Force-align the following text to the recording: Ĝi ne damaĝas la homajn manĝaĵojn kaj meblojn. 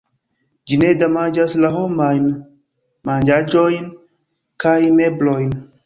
Ĝi 0.71 0.79
ne 0.83 0.87
damaĝas 1.01 1.55
la 1.65 1.71
homajn 1.75 2.27
manĝaĵojn 3.11 3.89
kaj 4.67 4.77
meblojn. 5.01 5.59